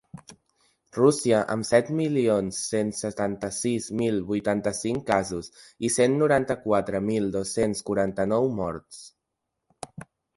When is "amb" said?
1.55-1.65